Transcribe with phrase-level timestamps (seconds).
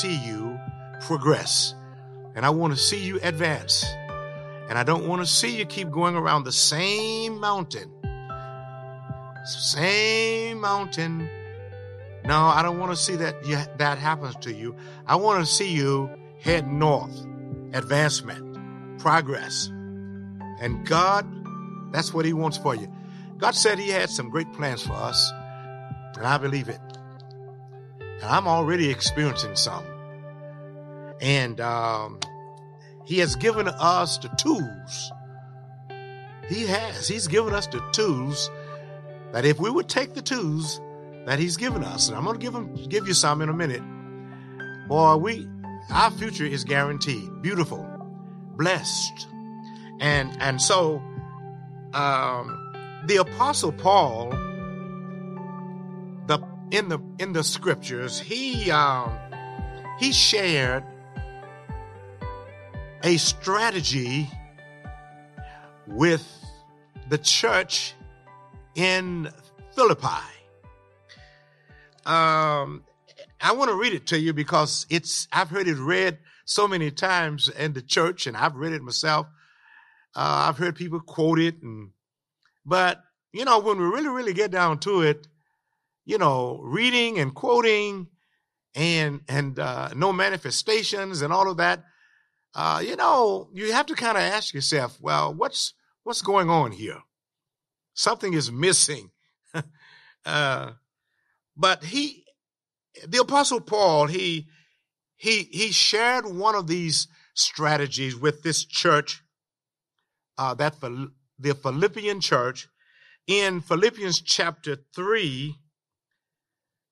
[0.00, 0.58] See you
[1.02, 1.74] progress
[2.34, 3.84] and I want to see you advance.
[4.68, 7.90] And I don't want to see you keep going around the same mountain.
[9.44, 11.28] Same mountain.
[12.24, 14.76] No, I don't want to see that you, that happens to you.
[15.06, 16.08] I want to see you
[16.40, 17.26] head north,
[17.72, 19.66] advancement, progress.
[20.60, 21.26] And God,
[21.92, 22.90] that's what He wants for you.
[23.38, 25.32] God said He had some great plans for us,
[26.16, 26.80] and I believe it.
[27.98, 29.84] And I'm already experiencing some.
[31.20, 32.20] And um,
[33.04, 35.12] He has given us the tools.
[36.48, 37.06] He has.
[37.06, 38.50] He's given us the tools
[39.32, 40.80] that if we would take the tools
[41.26, 43.52] that He's given us, and I'm going to give him give you some in a
[43.52, 43.82] minute,
[44.88, 45.48] boy, we,
[45.92, 47.86] our future is guaranteed, beautiful,
[48.56, 49.28] blessed,
[50.00, 51.00] and and so,
[51.94, 54.30] um, the Apostle Paul,
[56.26, 56.40] the
[56.72, 59.16] in the in the scriptures, he um,
[60.00, 60.84] he shared
[63.02, 64.28] a strategy
[65.86, 66.26] with
[67.08, 67.94] the church
[68.74, 69.30] in
[69.74, 70.06] Philippi.
[72.04, 72.84] Um,
[73.40, 76.90] I want to read it to you because it's I've heard it read so many
[76.90, 79.26] times in the church, and I've read it myself.
[80.14, 81.90] Uh, I've heard people quote it, and
[82.66, 85.26] but you know when we really really get down to it,
[86.04, 88.08] you know, reading and quoting,
[88.74, 91.84] and and uh, no manifestations and all of that,
[92.54, 96.72] uh, you know, you have to kind of ask yourself, well, what's what's going on
[96.72, 96.98] here?
[97.94, 99.10] Something is missing.
[100.24, 100.72] uh,
[101.56, 102.24] but he,
[103.06, 104.46] the apostle Paul, he,
[105.16, 109.22] he, he shared one of these strategies with this church,
[110.38, 110.80] uh, that
[111.38, 112.68] the Philippian church
[113.26, 115.56] in Philippians chapter 3,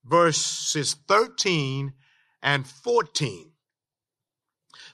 [0.05, 1.95] verses 13
[2.43, 3.48] and 14.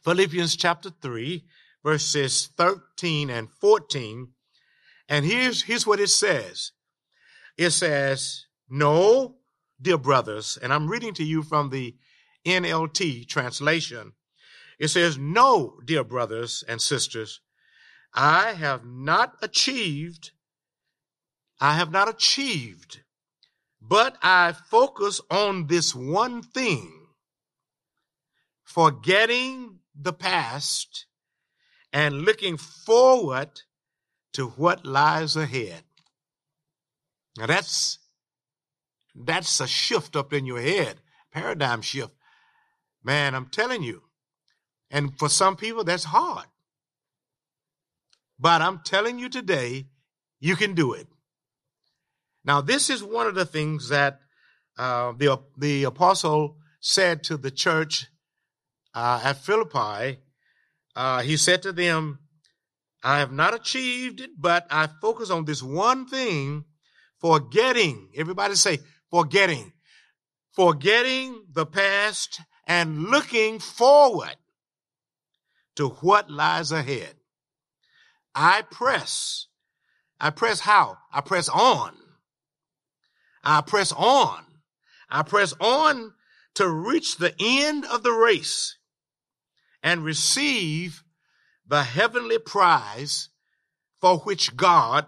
[0.04, 1.42] Philippians chapter 3,
[1.82, 4.28] verses 13 and 14.
[5.08, 6.72] And here's, here's what it says.
[7.56, 9.36] It says, No,
[9.80, 11.96] dear brothers, and I'm reading to you from the
[12.46, 14.12] NLT translation.
[14.78, 17.40] It says, No, dear brothers and sisters,
[18.12, 20.32] I have not achieved,
[21.60, 23.00] I have not achieved,
[23.80, 27.06] but I focus on this one thing,
[28.62, 31.06] forgetting the past
[31.92, 33.62] and looking forward
[34.32, 35.84] to what lies ahead.
[37.38, 37.98] Now that's
[39.14, 40.96] that's a shift up in your head,
[41.32, 42.12] paradigm shift.
[43.02, 44.02] Man, I'm telling you.
[44.90, 46.46] And for some people, that's hard.
[48.38, 49.86] But I'm telling you today,
[50.40, 51.06] you can do it.
[52.44, 54.20] Now, this is one of the things that
[54.76, 58.08] uh, the, the apostle said to the church
[58.94, 60.20] uh, at Philippi.
[60.96, 62.20] Uh, he said to them,
[63.02, 66.64] I have not achieved it, but I focus on this one thing,
[67.20, 68.10] forgetting.
[68.16, 68.78] Everybody say,
[69.10, 69.72] forgetting.
[70.52, 74.36] Forgetting the past and looking forward
[75.76, 77.14] to what lies ahead.
[78.34, 79.48] I press.
[80.20, 80.98] I press how?
[81.12, 81.94] I press on.
[83.42, 84.44] I press on.
[85.10, 86.14] I press on
[86.54, 88.76] to reach the end of the race
[89.84, 91.04] and receive
[91.66, 93.28] the heavenly prize
[94.00, 95.06] for which God,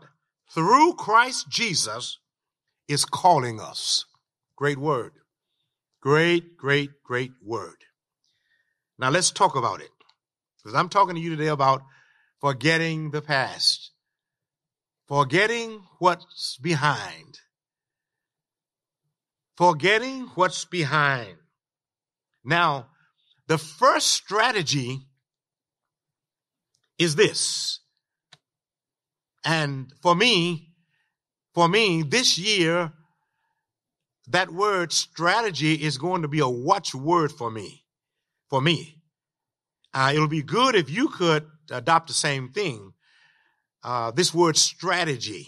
[0.53, 2.19] through Christ Jesus,
[2.87, 4.04] is calling us.
[4.54, 5.12] Great word.
[6.03, 7.76] Great, great, great word.
[8.98, 9.91] Now let's talk about it.
[10.59, 11.82] Because I'm talking to you today about
[12.41, 13.93] forgetting the past,
[15.08, 17.41] forgetting what's behind,
[19.56, 21.37] forgetting what's behind.
[22.44, 22.88] Now,
[23.48, 25.06] the first strategy
[26.98, 27.81] is this.
[29.44, 30.70] And for me,
[31.54, 32.93] for me, this year,
[34.28, 37.84] that word strategy is going to be a watchword for me.
[38.50, 38.98] For me.
[39.94, 42.92] Uh, it'll be good if you could adopt the same thing.
[43.82, 45.46] Uh, this word strategy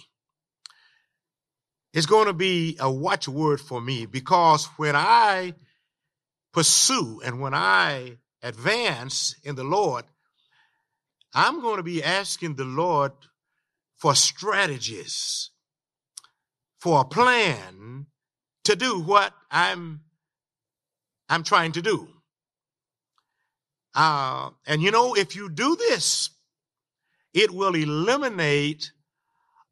[1.92, 5.54] is going to be a watchword for me because when I
[6.58, 10.04] pursue and when I advance in the Lord,
[11.32, 13.12] I'm going to be asking the Lord
[13.96, 15.50] for strategies,
[16.80, 18.06] for a plan
[18.64, 20.00] to do what I'm
[21.28, 22.08] I'm trying to do.
[23.94, 26.30] Uh, and you know, if you do this,
[27.34, 28.90] it will eliminate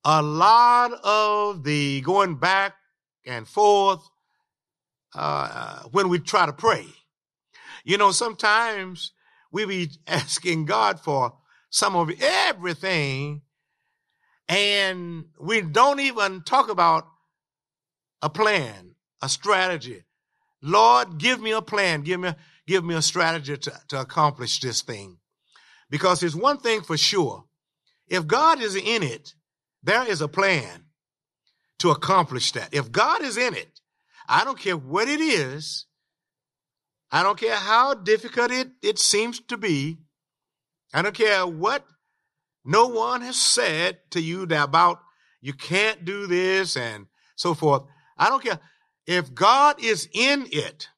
[0.04, 2.74] a lot of the going back
[3.26, 4.08] and forth,
[5.16, 6.86] uh, when we try to pray.
[7.84, 9.12] You know, sometimes
[9.50, 11.34] we be asking God for
[11.70, 13.42] some of everything,
[14.48, 17.06] and we don't even talk about
[18.22, 20.04] a plan, a strategy.
[20.62, 22.02] Lord, give me a plan.
[22.02, 22.32] Give me,
[22.66, 25.18] give me a strategy to, to accomplish this thing.
[25.90, 27.44] Because there's one thing for sure.
[28.08, 29.34] If God is in it,
[29.82, 30.84] there is a plan
[31.78, 32.72] to accomplish that.
[32.72, 33.75] If God is in it,
[34.28, 35.86] I don't care what it is.
[37.10, 39.98] I don't care how difficult it, it seems to be.
[40.92, 41.84] I don't care what
[42.64, 44.98] no one has said to you about
[45.40, 47.06] you can't do this and
[47.36, 47.82] so forth.
[48.18, 48.58] I don't care.
[49.06, 50.88] If God is in it,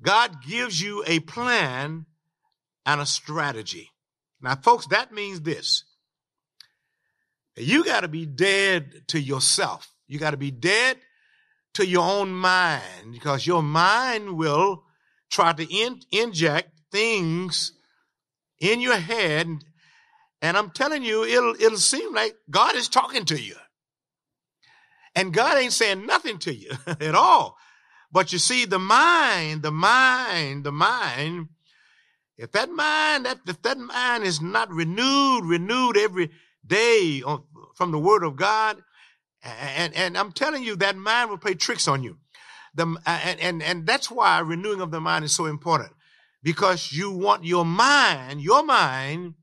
[0.00, 2.06] God gives you a plan
[2.84, 3.90] and a strategy.
[4.40, 5.84] Now, folks, that means this.
[7.56, 9.90] You got to be dead to yourself.
[10.08, 10.98] You got to be dead
[11.74, 14.84] to your own mind because your mind will
[15.30, 17.72] try to in, inject things
[18.60, 19.48] in your head.
[20.40, 23.56] And I'm telling you, it'll, it'll seem like God is talking to you.
[25.14, 27.56] And God ain't saying nothing to you at all.
[28.12, 31.48] But you see, the mind, the mind, the mind,
[32.38, 36.30] if that mind, that, if that mind is not renewed, renewed every
[36.66, 37.44] day on,
[37.74, 38.82] from the word of God,
[39.46, 42.18] and, and I'm telling you, that mind will play tricks on you.
[42.74, 45.92] The, and, and, and that's why renewing of the mind is so important
[46.42, 49.34] because you want your mind, your mind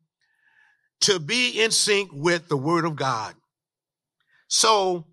[1.01, 3.35] to be in sync with the word of God.
[4.47, 5.05] So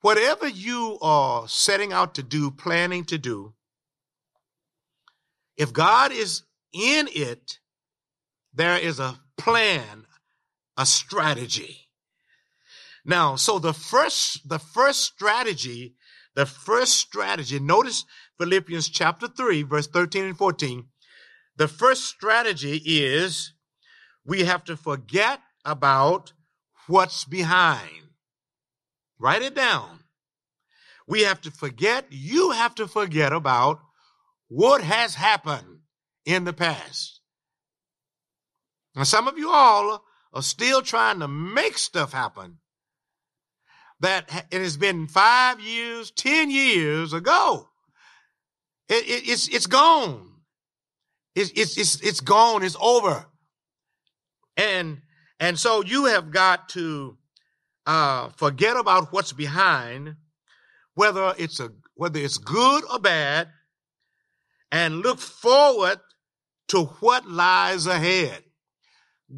[0.00, 3.54] whatever you are setting out to do, planning to do,
[5.56, 6.42] if God is
[6.72, 7.58] in it,
[8.52, 10.06] there is a plan,
[10.76, 11.89] a strategy.
[13.04, 15.94] Now, so the first, the first strategy,
[16.34, 18.04] the first strategy, notice
[18.38, 20.86] Philippians chapter 3, verse 13 and 14.
[21.56, 23.52] The first strategy is
[24.24, 26.32] we have to forget about
[26.86, 28.08] what's behind.
[29.18, 30.00] Write it down.
[31.06, 33.80] We have to forget, you have to forget about
[34.48, 35.80] what has happened
[36.24, 37.20] in the past.
[38.94, 42.58] Now, some of you all are still trying to make stuff happen
[44.00, 47.68] that it has been five years, 10 years ago.
[48.88, 50.26] It, it, it's, it's gone.
[51.34, 52.62] It's, it's, it's, it's gone.
[52.62, 53.26] It's over.
[54.56, 55.02] And,
[55.38, 57.16] and so you have got to,
[57.86, 60.16] uh, forget about what's behind,
[60.94, 63.48] whether it's a, whether it's good or bad,
[64.72, 65.98] and look forward
[66.68, 68.44] to what lies ahead.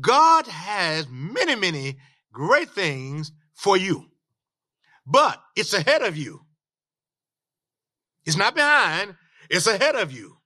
[0.00, 1.98] God has many, many
[2.32, 4.11] great things for you
[5.06, 6.40] but it's ahead of you.
[8.24, 9.16] It's not behind,
[9.50, 10.36] it's ahead of you.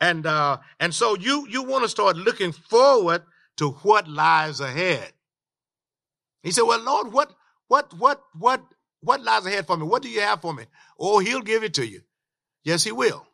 [0.00, 3.22] And, uh, and so you, you want to start looking forward
[3.56, 5.12] to what lies ahead.
[6.42, 7.34] He said, well, Lord, what,
[7.66, 8.62] what, what, what,
[9.00, 9.84] what lies ahead for me?
[9.86, 10.64] What do you have for me?
[10.98, 12.02] Oh, he'll give it to you.
[12.64, 13.26] Yes, he will.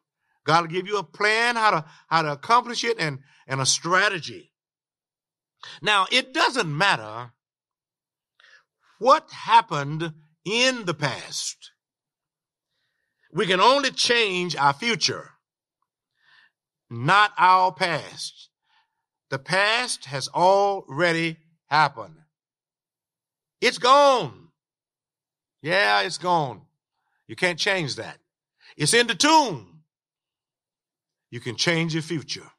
[0.44, 3.66] God will give you a plan how to, how to accomplish it and, and a
[3.66, 4.52] strategy.
[5.82, 7.32] Now, it doesn't matter
[8.98, 10.12] what happened
[10.44, 11.70] in the past.
[13.32, 15.30] We can only change our future,
[16.88, 18.50] not our past.
[19.30, 22.16] The past has already happened.
[23.60, 24.48] It's gone.
[25.62, 26.62] Yeah, it's gone.
[27.26, 28.18] You can't change that.
[28.76, 29.82] It's in the tomb.
[31.30, 32.50] You can change your future.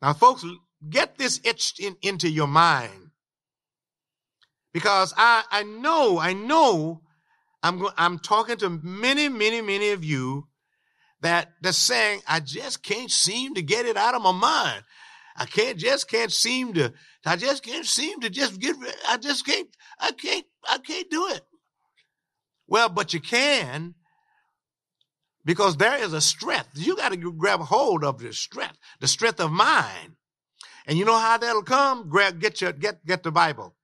[0.00, 0.44] Now, folks,
[0.88, 3.01] get this etched in, into your mind
[4.72, 7.02] because I, I know, I know
[7.62, 10.48] I'm, I'm talking to many, many, many of you
[11.20, 14.82] that they're saying, I just can't seem to get it out of my mind.
[15.36, 16.92] I can't, just can't seem to,
[17.24, 18.76] I just can't seem to just get,
[19.08, 19.68] I just can't,
[20.00, 21.42] I can't, I can't do it.
[22.66, 23.94] Well, but you can
[25.44, 26.70] because there is a strength.
[26.74, 30.16] You got to grab hold of the strength, the strength of mind.
[30.86, 32.08] And you know how that'll come?
[32.08, 33.74] Grab, get your, get, get the Bible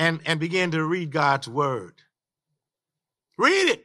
[0.00, 1.92] and, and begin to read God's word.
[3.36, 3.84] Read it.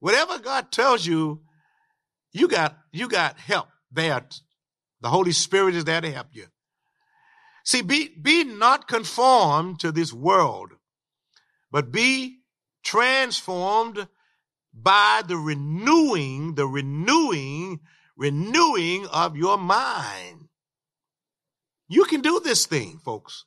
[0.00, 1.42] Whatever God tells you,
[2.32, 4.24] you got, you got help there.
[5.02, 6.46] The Holy Spirit is there to help you.
[7.62, 10.72] See, be, be not conformed to this world,
[11.70, 12.38] but be
[12.82, 14.08] transformed
[14.72, 17.80] by the renewing, the renewing,
[18.16, 20.48] renewing of your mind.
[21.86, 23.44] You can do this thing, folks.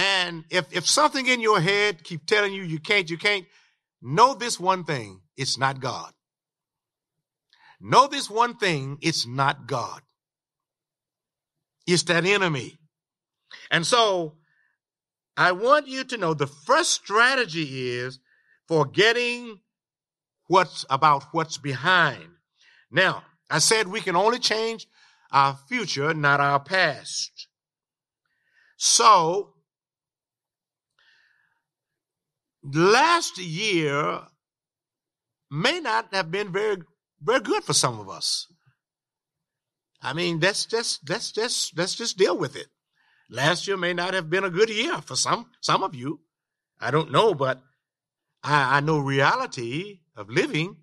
[0.00, 3.44] And if, if something in your head keep telling you you can't, you can't,
[4.00, 5.20] know this one thing.
[5.36, 6.14] It's not God.
[7.82, 8.96] Know this one thing.
[9.02, 10.00] It's not God.
[11.86, 12.78] It's that enemy.
[13.70, 14.36] And so
[15.36, 18.20] I want you to know the first strategy is
[18.68, 19.60] forgetting
[20.46, 22.24] what's about what's behind.
[22.90, 24.86] Now, I said we can only change
[25.30, 27.48] our future, not our past.
[28.78, 29.56] So,
[32.62, 34.20] last year
[35.50, 36.78] may not have been very,
[37.22, 38.46] very good for some of us.
[40.02, 42.66] I mean, that's just, that's just, let's just deal with it.
[43.28, 46.20] Last year may not have been a good year for some, some of you.
[46.80, 47.60] I don't know, but
[48.42, 50.76] I, I know reality of living.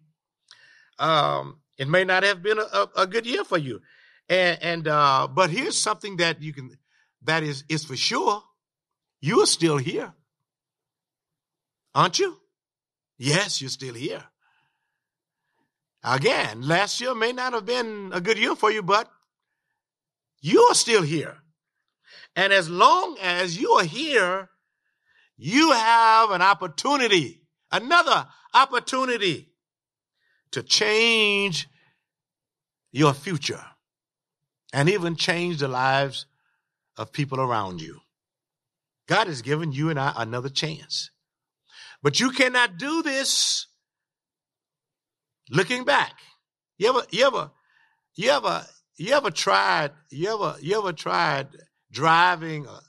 [0.99, 3.81] Um, it may not have been a, a, a good year for you.
[4.29, 6.77] And, and, uh, but here's something that you can,
[7.23, 8.43] that is, is for sure.
[9.19, 10.13] You are still here.
[11.97, 12.37] Aren't you?
[13.17, 14.23] Yes, you're still here.
[16.03, 19.09] Again, last year may not have been a good year for you, but
[20.39, 21.37] you are still here.
[22.35, 24.47] And as long as you are here,
[25.37, 29.49] you have an opportunity, another opportunity
[30.51, 31.67] to change
[32.91, 33.65] your future
[34.71, 36.27] and even change the lives
[36.95, 38.01] of people around you.
[39.07, 41.09] God has given you and I another chance.
[42.07, 43.67] But you cannot do this
[45.49, 46.13] looking back.
[46.77, 47.51] You ever, you ever,
[48.15, 51.49] you ever, you ever tried, you ever, you ever tried
[51.91, 52.79] driving a,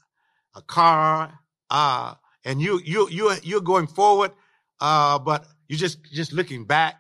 [0.55, 1.37] a car,
[1.69, 4.31] uh, and you, you, you, you're going forward,
[4.81, 6.95] uh, but you're just, just looking back.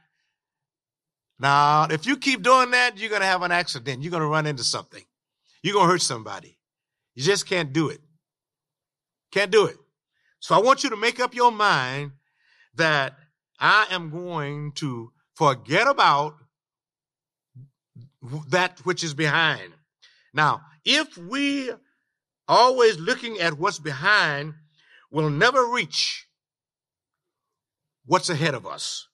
[1.39, 4.03] Now, if you keep doing that, you're going to have an accident.
[4.03, 5.05] You're going to run into something.
[5.63, 6.59] You're going to hurt somebody.
[7.15, 8.01] You just can't do it.
[9.31, 9.77] Can't do it.
[10.41, 12.13] So I want you to make up your mind
[12.75, 13.17] that
[13.59, 16.37] I am going to forget about
[18.51, 19.73] that which is behind.
[20.33, 21.71] Now, if we
[22.47, 24.55] always looking at what's behind,
[25.11, 26.27] we'll never reach
[28.07, 29.09] what's ahead of us.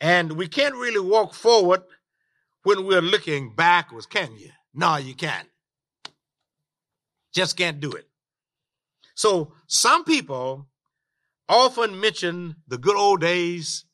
[0.00, 1.82] And we can't really walk forward
[2.62, 4.50] when we're looking backwards, can you?
[4.74, 5.48] No, you can't.
[7.32, 8.06] Just can't do it.
[9.16, 10.68] So some people
[11.48, 13.86] often mention the good old days.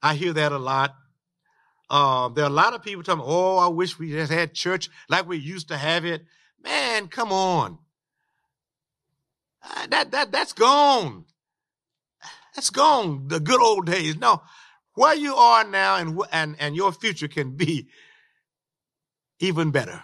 [0.00, 0.94] I hear that a lot.
[1.90, 4.90] Uh, there are a lot of people talking, oh, I wish we just had church
[5.08, 6.24] like we used to have it.
[6.62, 7.78] Man, come on.
[9.62, 11.24] Uh, that, that, that's gone.
[12.54, 13.26] That's gone.
[13.26, 14.16] The good old days.
[14.16, 14.42] No,
[14.94, 17.88] where you are now and, and, and your future can be
[19.40, 20.02] even better.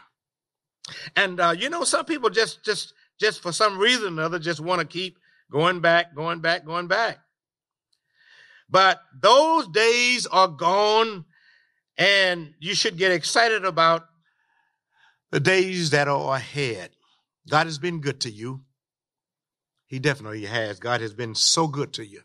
[1.14, 4.60] And, uh, you know, some people just, just, just for some reason or another just
[4.60, 5.18] want to keep
[5.50, 7.18] going back, going back, going back.
[8.68, 11.24] But those days are gone,
[11.96, 14.06] and you should get excited about
[15.30, 16.90] the days that are ahead.
[17.48, 18.62] God has been good to you.
[19.86, 20.80] He definitely has.
[20.80, 22.22] God has been so good to you.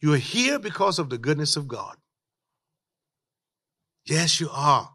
[0.00, 1.96] You are here because of the goodness of God.
[4.04, 4.90] Yes, you are.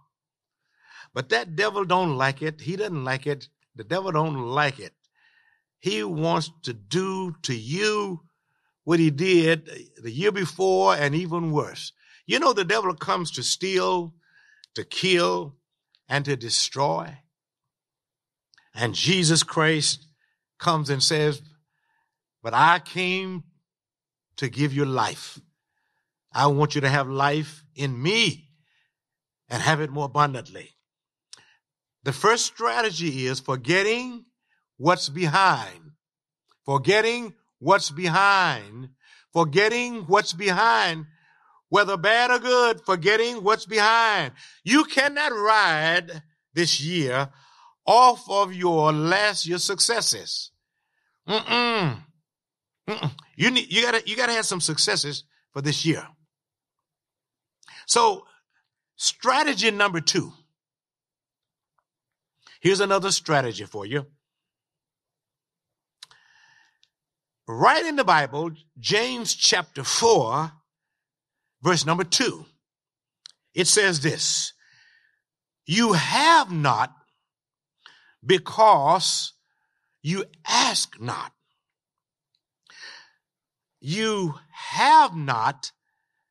[1.13, 2.62] But that devil don't like it.
[2.62, 3.50] He doesn't like it.
[3.75, 4.94] The devil don't like it.
[5.80, 8.22] He wants to do to you
[8.84, 9.70] what he did
[10.01, 11.94] the year before and even worse.
[12.25, 14.13] You know, the devil comes to steal,
[14.75, 15.56] to kill,
[16.08, 17.18] and to destroy.
[18.74, 20.08] And Jesus Christ
[20.60, 21.42] comes and says,
[22.42, 23.44] But I came
[24.38, 25.40] to give you life.
[26.34, 28.50] I want you to have life in me
[29.50, 30.71] and have it more abundantly.
[32.03, 34.25] The first strategy is forgetting
[34.77, 35.91] what's behind.
[36.65, 38.89] Forgetting what's behind.
[39.34, 41.05] Forgetting what's behind.
[41.70, 44.34] Whether bad or good, forgetting what's behind.
[44.63, 47.29] You cannot ride this year
[47.86, 50.51] off of your last year's successes.
[51.29, 52.03] Mm-mm.
[52.89, 53.12] Mm-mm.
[53.38, 56.05] You need, you gotta, you gotta have some successes for this year.
[57.86, 58.25] So
[58.98, 60.34] strategy number two
[62.62, 64.06] Here's another strategy for you.
[67.48, 70.51] Right in the Bible, James chapter 4,
[71.63, 72.46] verse number 2,
[73.56, 74.53] it says this
[75.65, 76.94] You have not
[78.24, 79.34] because
[80.03, 81.34] you ask not.
[83.80, 85.72] You have not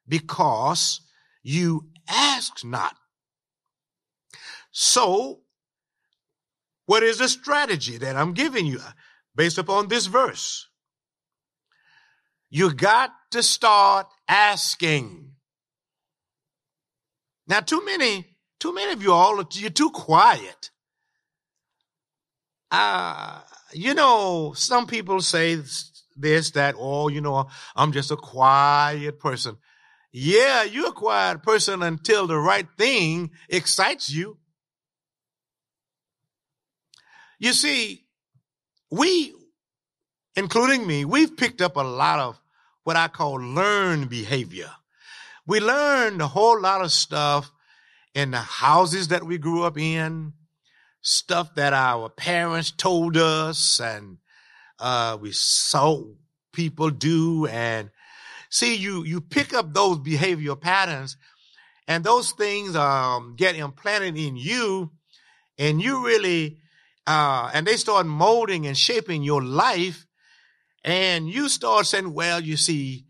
[0.06, 1.00] because
[1.42, 2.94] you ask not.
[4.70, 5.40] So
[6.90, 8.80] what is the strategy that I'm giving you?
[9.36, 10.68] based upon this verse.
[12.50, 15.32] You got to start asking.
[17.46, 18.26] Now, too many,
[18.58, 20.70] too many of you all, you're too quiet.
[22.72, 23.40] Uh,
[23.72, 25.62] you know, some people say
[26.16, 29.56] this, that, oh, you know, I'm just a quiet person.
[30.12, 34.39] Yeah, you're a quiet person until the right thing excites you.
[37.40, 38.04] You see,
[38.90, 39.34] we,
[40.36, 42.38] including me, we've picked up a lot of
[42.84, 44.70] what I call learned behavior.
[45.46, 47.50] We learned a whole lot of stuff
[48.14, 50.34] in the houses that we grew up in,
[51.00, 54.18] stuff that our parents told us and
[54.78, 56.04] uh, we saw
[56.52, 57.90] people do and
[58.50, 61.16] see you you pick up those behavioral patterns
[61.86, 64.90] and those things um, get implanted in you
[65.58, 66.58] and you really
[67.06, 70.06] uh, and they start molding and shaping your life.
[70.84, 73.04] And you start saying well you see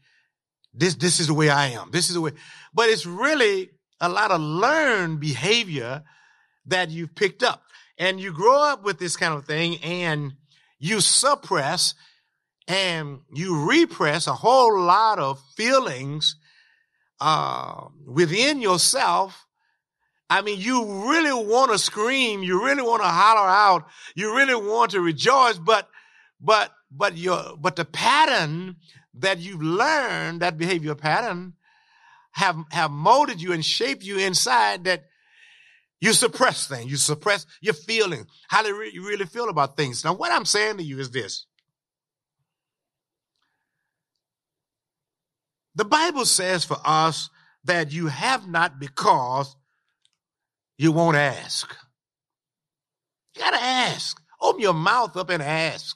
[0.74, 1.90] this this is the way i am.
[1.90, 2.32] This is the way.
[2.72, 3.70] But it's really
[4.00, 6.02] a lot of learned behavior
[6.66, 7.62] that you've picked up.
[7.98, 10.32] And you grow up with this kind of thing and
[10.78, 11.94] you suppress
[12.66, 16.36] and you repress a whole lot of feelings
[17.20, 19.46] uh, within yourself.
[20.30, 24.54] I mean, you really want to scream, you really want to holler out, you really
[24.54, 25.88] want to rejoice, but
[26.40, 28.76] but but your but the pattern
[29.14, 31.54] that you've learned, that behavior pattern,
[32.30, 35.06] have have molded you and shaped you inside that
[36.00, 36.88] you suppress things.
[36.88, 40.04] You suppress your feelings, how do you really feel about things.
[40.04, 41.46] Now, what I'm saying to you is this.
[45.74, 47.30] The Bible says for us
[47.64, 49.56] that you have not because
[50.80, 51.76] you won't ask.
[53.36, 54.18] You gotta ask.
[54.40, 55.94] Open your mouth up and ask.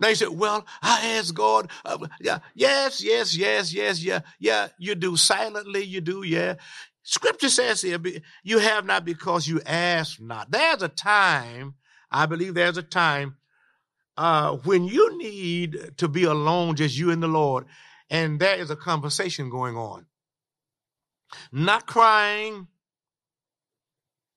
[0.00, 1.70] Now you say, well, I ask God.
[1.84, 4.68] Uh, yeah, yes, yes, yes, yes, yeah, yeah.
[4.76, 5.84] You do silently.
[5.84, 6.56] You do, yeah.
[7.04, 8.00] Scripture says here,
[8.42, 10.50] you have not because you ask not.
[10.50, 11.74] There's a time,
[12.10, 13.36] I believe there's a time,
[14.16, 17.66] uh, when you need to be alone, just you and the Lord,
[18.10, 20.06] and there is a conversation going on.
[21.52, 22.66] Not crying,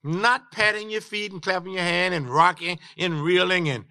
[0.03, 3.85] not patting your feet and clapping your hand and rocking and reeling and,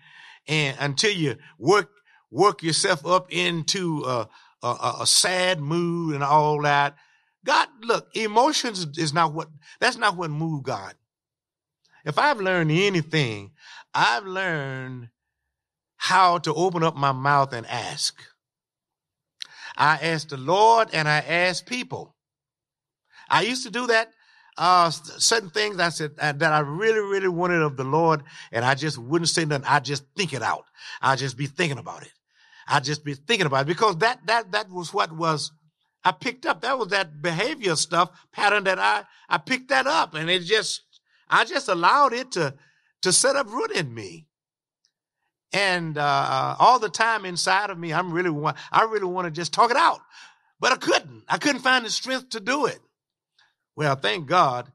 [0.47, 1.91] and until you work,
[2.31, 4.29] work yourself up into a,
[4.63, 6.97] a, a sad mood and all that.
[7.45, 9.49] God, look, emotions is not what,
[9.81, 10.95] that's not what moved God.
[12.05, 13.53] If I've learned anything,
[13.95, 15.09] I've learned
[15.97, 18.23] how to open up my mouth and ask.
[19.77, 22.17] I ask the Lord and I ask people.
[23.29, 24.13] I used to do that.
[24.59, 28.65] Uh, certain things I said uh, that I really, really wanted of the Lord, and
[28.65, 29.67] I just wouldn't say nothing.
[29.67, 30.65] I just think it out.
[31.01, 32.13] I just be thinking about it.
[32.69, 35.53] I just be thinking about it because that that that was what was
[36.05, 36.63] I picked up.
[36.63, 40.83] That was that behavior stuff pattern that I, I picked that up and it just,
[41.29, 42.55] I just allowed it to,
[43.03, 44.27] to set up root in me.
[45.53, 49.31] And, uh, all the time inside of me, I'm really want, I really want to
[49.31, 50.01] just talk it out,
[50.59, 51.25] but I couldn't.
[51.29, 52.81] I couldn't find the strength to do it.
[53.77, 54.71] Well, thank God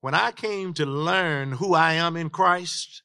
[0.00, 3.02] when I came to learn who I am in Christ.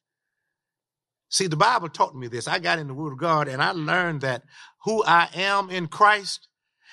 [1.28, 2.46] See, the Bible taught me this.
[2.46, 4.44] I got in the Word of God and I learned that
[4.84, 6.48] who I am in Christ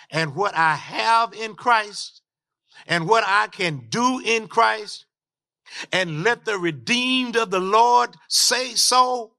[0.09, 2.21] and what I have in Christ
[2.87, 5.05] and what I can do in Christ
[5.91, 9.33] and let the redeemed of the Lord say so.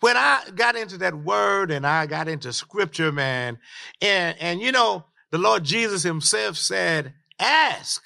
[0.00, 3.58] When I got into that word and I got into scripture, man,
[4.00, 8.02] and, and you know, the Lord Jesus himself said, ask,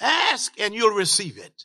[0.00, 1.64] ask and you'll receive it.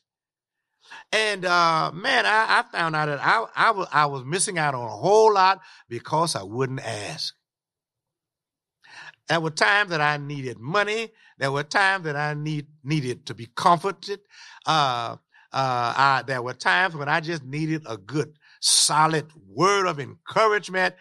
[1.12, 4.76] And, uh, man, I, I found out that I, I was, I was missing out
[4.76, 7.34] on a whole lot because I wouldn't ask.
[9.28, 11.10] There were times that I needed money.
[11.38, 14.20] There were times that I need, needed to be comforted.
[14.66, 15.18] Uh,
[15.52, 20.96] uh, I, there were times when I just needed a good, solid word of encouragement.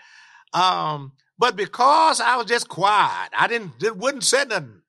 [0.53, 4.83] Um, but because I was just quiet, I didn't, wouldn't say nothing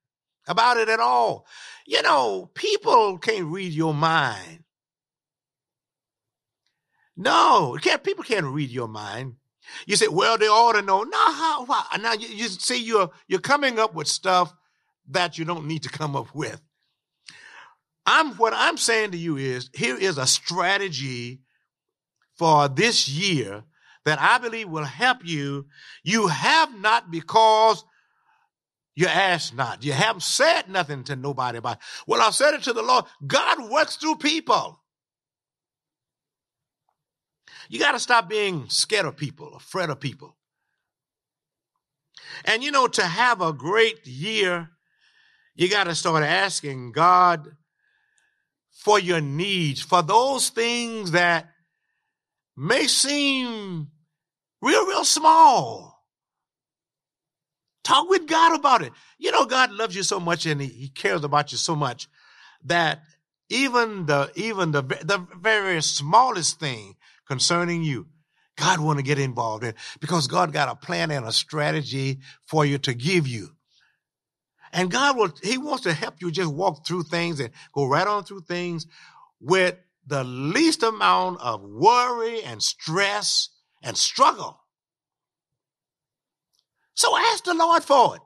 [0.49, 1.45] about it at all.
[1.87, 4.63] You know, people can't read your mind.
[7.15, 9.35] No, can't, people can't read your mind.
[9.85, 11.03] You say, well, they ought to know.
[11.03, 11.83] No, how, why?
[12.01, 14.53] Now you, you see, you're, you're coming up with stuff
[15.09, 16.61] that you don't need to come up with.
[18.05, 21.41] I'm, what I'm saying to you is, here is a strategy
[22.37, 23.63] for this year
[24.05, 25.67] that I believe will help you.
[26.03, 27.83] You have not because
[28.99, 29.85] you asked not.
[29.85, 31.83] You haven't said nothing to nobody about it.
[32.05, 33.05] Well, I said it to the Lord.
[33.25, 34.77] God works through people.
[37.69, 40.35] You got to stop being scared of people, afraid of people.
[42.43, 44.69] And you know, to have a great year,
[45.55, 47.55] you got to start asking God
[48.69, 51.47] for your needs, for those things that
[52.57, 53.87] may seem
[54.61, 55.88] real, real small.
[57.83, 58.91] Talk with God about it.
[59.17, 62.07] You know, God loves you so much and he, he cares about you so much
[62.65, 63.01] that
[63.49, 66.95] even the, even the, the very smallest thing
[67.27, 68.07] concerning you,
[68.57, 72.65] God want to get involved in because God got a plan and a strategy for
[72.65, 73.49] you to give you.
[74.71, 78.05] And God will, He wants to help you just walk through things and go right
[78.05, 78.85] on through things
[79.39, 83.49] with the least amount of worry and stress
[83.81, 84.58] and struggle.
[86.99, 88.21] So ask the Lord for it.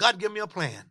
[0.00, 0.90] God, give me a plan.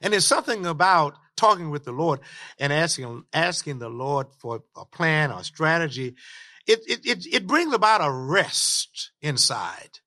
[0.00, 2.20] And there's something about talking with the Lord
[2.58, 6.14] and asking, asking the Lord for a plan or a strategy.
[6.66, 9.98] It, it, it, it brings about a rest inside.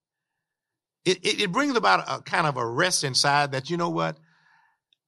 [1.05, 4.17] It, it, it brings about a kind of a rest inside that, you know what?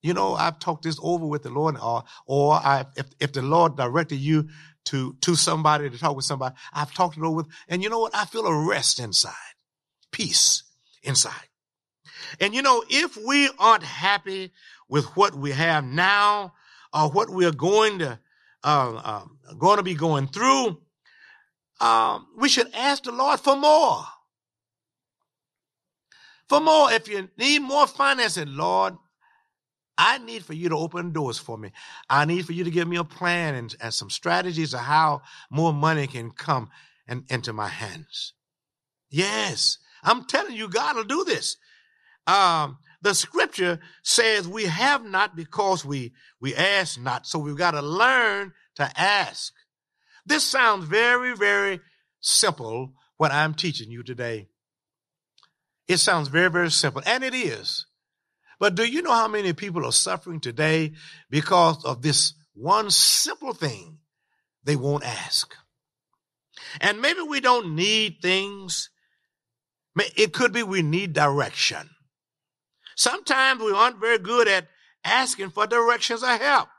[0.04, 3.42] You know, I've talked this over with the Lord or, or I, if, if the
[3.42, 4.50] Lord directed you
[4.86, 7.98] to, to somebody to talk with somebody, I've talked it over with, and you know
[7.98, 8.16] what?
[8.16, 9.34] I feel a rest inside,
[10.12, 10.62] peace
[11.06, 11.50] inside.
[12.40, 14.52] And you know, if we aren't happy
[14.90, 16.54] with what we have now
[16.94, 18.20] or what we are going to,
[18.64, 20.82] uh, uh, going to be going through,
[21.82, 24.04] um, we should ask the Lord for more.
[26.48, 28.96] For more, if you need more financing, Lord,
[29.98, 31.72] I need for you to open doors for me.
[32.10, 35.22] I need for you to give me a plan and, and some strategies of how
[35.50, 36.70] more money can come
[37.08, 38.34] and, into my hands.
[39.10, 41.58] Yes, I'm telling you, God will do this.
[42.28, 47.28] Um, the scripture says we have not because we, we ask not.
[47.28, 49.54] So we've got to learn to ask.
[50.26, 51.82] This sounds very, very
[52.20, 54.48] simple, what I'm teaching you today.
[55.88, 57.86] It sounds very, very simple, and it is.
[58.60, 60.94] But do you know how many people are suffering today
[61.30, 64.00] because of this one simple thing
[64.64, 65.54] they won't ask?
[66.82, 68.90] And maybe we don't need things.
[69.96, 71.90] It could be we need direction.
[72.96, 74.68] Sometimes we aren't very good at
[75.04, 76.70] asking for directions or help.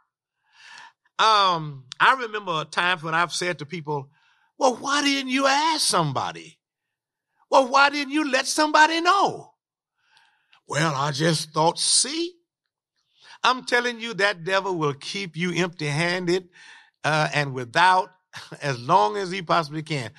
[1.18, 4.11] Um, I remember times when I've said to people,
[4.59, 6.59] well, why didn't you ask somebody?
[7.50, 9.52] Well, why didn't you let somebody know?
[10.66, 12.35] Well, I just thought, see,
[13.42, 16.48] I'm telling you that devil will keep you empty handed
[17.05, 18.11] uh, and without
[18.62, 20.11] as long as he possibly can.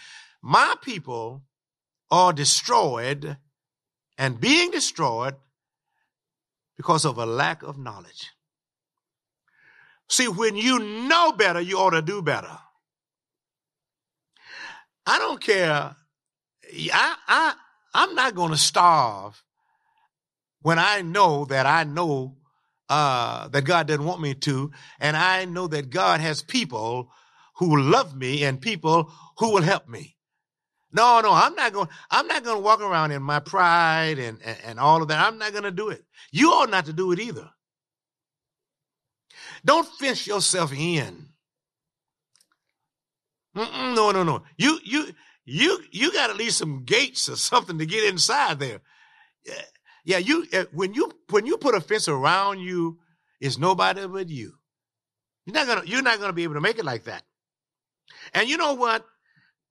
[0.41, 1.43] My people
[2.09, 3.37] are destroyed
[4.17, 5.35] and being destroyed
[6.75, 8.31] because of a lack of knowledge.
[10.09, 12.57] See, when you know better, you ought to do better.
[15.05, 15.95] I don't care.
[16.93, 17.53] I, I,
[17.93, 19.41] I'm not going to starve
[20.61, 22.37] when I know that I know
[22.89, 27.11] uh, that God doesn't want me to, and I know that God has people
[27.55, 30.16] who love me and people who will help me.
[30.91, 31.89] No, no, I'm not going.
[32.09, 35.25] I'm not going to walk around in my pride and, and, and all of that.
[35.25, 36.03] I'm not going to do it.
[36.31, 37.49] You ought not to do it either.
[39.65, 41.29] Don't fence yourself in.
[43.55, 44.43] Mm-mm, no, no, no.
[44.57, 45.07] You, you,
[45.45, 48.81] you, you got to leave some gates or something to get inside there.
[49.45, 49.61] Yeah,
[50.05, 50.17] yeah.
[50.19, 52.99] You eh, when you when you put a fence around you,
[53.41, 54.53] it's nobody but you.
[55.45, 57.23] You're not gonna you're not gonna be able to make it like that.
[58.33, 59.05] And you know what?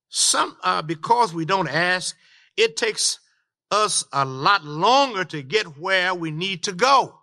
[0.08, 2.16] Some uh, because we don't ask,
[2.56, 3.18] it takes
[3.70, 7.18] us a lot longer to get where we need to go.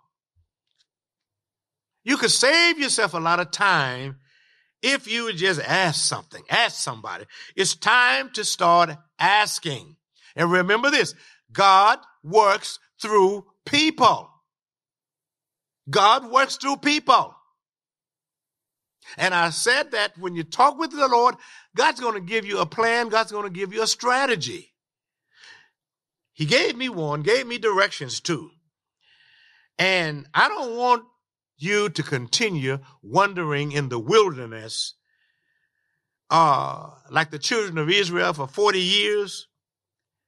[2.04, 4.16] You could save yourself a lot of time
[4.82, 7.24] if you would just ask something, ask somebody.
[7.56, 9.96] It's time to start asking.
[10.36, 11.14] And remember this,
[11.50, 14.30] God works through people.
[15.88, 17.34] God works through people.
[19.16, 21.36] And I said that when you talk with the Lord,
[21.76, 23.08] God's going to give you a plan.
[23.08, 24.72] God's going to give you a strategy.
[26.32, 28.50] He gave me one, gave me directions too.
[29.78, 31.04] And I don't want
[31.56, 34.94] you to continue wandering in the wilderness,
[36.30, 39.48] uh, like the children of Israel for 40 years,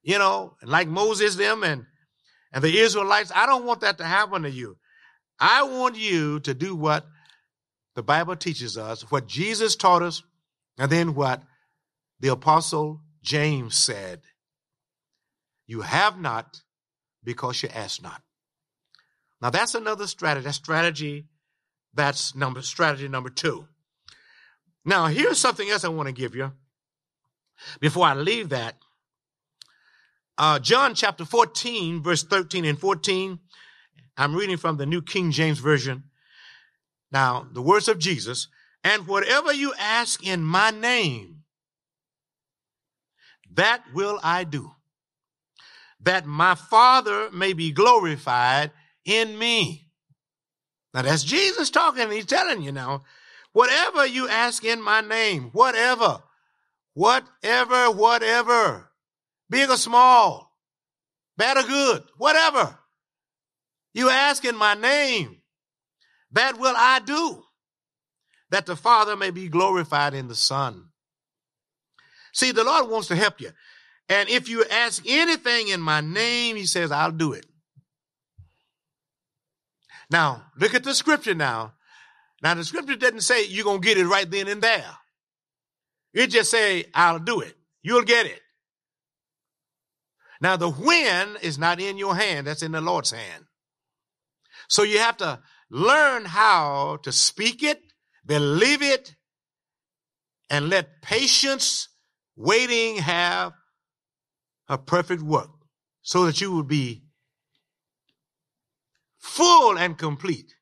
[0.02, 1.86] you know, like Moses them and,
[2.52, 3.32] and the Israelites.
[3.34, 4.76] I don't want that to happen to you.
[5.38, 7.04] I want you to do what
[7.94, 10.22] the Bible teaches us, what Jesus taught us,
[10.78, 11.42] and then what
[12.20, 14.22] the apostle James said.
[15.66, 16.60] You have not
[17.24, 18.22] because you ask not.
[19.40, 20.44] Now that's another strategy.
[20.44, 21.26] That's strategy.
[21.92, 23.66] That's number strategy number two.
[24.84, 26.52] Now here's something else I want to give you.
[27.80, 28.76] Before I leave that,
[30.38, 33.38] uh, John chapter 14, verse 13 and 14.
[34.18, 36.04] I'm reading from the New King James Version.
[37.10, 38.48] Now, the words of Jesus,
[38.86, 41.42] and whatever you ask in my name,
[43.52, 44.70] that will I do,
[46.02, 48.70] that my Father may be glorified
[49.04, 49.88] in me.
[50.94, 52.12] Now, that's Jesus talking.
[52.12, 53.02] He's telling you now,
[53.52, 56.22] whatever you ask in my name, whatever,
[56.94, 58.92] whatever, whatever,
[59.50, 60.56] big or small,
[61.36, 62.78] bad or good, whatever
[63.94, 65.38] you ask in my name,
[66.30, 67.42] that will I do,
[68.50, 70.88] that the Father may be glorified in the Son.
[72.32, 73.50] See, the Lord wants to help you.
[74.08, 77.46] And if you ask anything in my name, he says, I'll do it.
[80.10, 81.74] Now, look at the scripture now.
[82.42, 84.96] Now, the scripture doesn't say you're going to get it right then and there.
[86.14, 87.54] It just say, I'll do it.
[87.82, 88.40] You'll get it.
[90.40, 92.46] Now, the when is not in your hand.
[92.46, 93.46] That's in the Lord's hand.
[94.68, 97.80] So you have to learn how to speak it,
[98.26, 99.14] believe it,
[100.50, 101.88] and let patience,
[102.36, 103.52] waiting have
[104.68, 105.50] a perfect work
[106.02, 107.02] so that you will be
[109.18, 110.54] full and complete.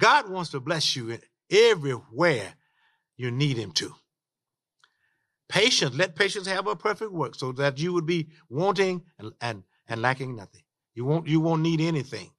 [0.00, 1.18] God wants to bless you
[1.50, 2.54] everywhere
[3.16, 3.94] you need Him to.
[5.48, 9.62] Patience, let patience have a perfect work so that you would be wanting and, and,
[9.86, 10.62] and lacking nothing.
[10.94, 12.30] You won't, you won't need anything.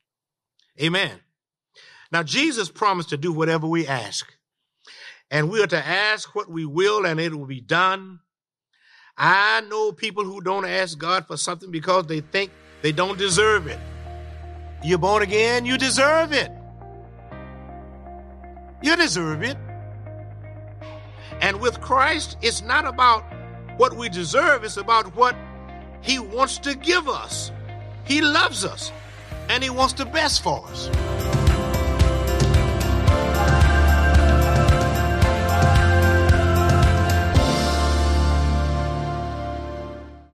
[0.82, 1.20] Amen.
[2.14, 4.32] Now, Jesus promised to do whatever we ask.
[5.32, 8.20] And we are to ask what we will and it will be done.
[9.18, 12.52] I know people who don't ask God for something because they think
[12.84, 13.80] they don't deserve it.
[14.84, 16.52] You're born again, you deserve it.
[18.84, 19.58] You deserve it.
[21.42, 23.24] And with Christ, it's not about
[23.78, 25.36] what we deserve, it's about what
[26.02, 27.52] He wants to give us.
[28.06, 28.92] He loves us
[29.50, 30.92] and He wants the best for us.